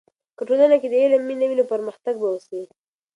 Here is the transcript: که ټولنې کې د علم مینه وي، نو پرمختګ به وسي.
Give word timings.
که 0.37 0.43
ټولنې 0.47 0.77
کې 0.81 0.87
د 0.89 0.95
علم 1.03 1.23
مینه 1.29 1.45
وي، 1.47 1.55
نو 1.59 1.63
پرمختګ 1.73 2.13
به 2.21 2.27
وسي. 2.31 2.61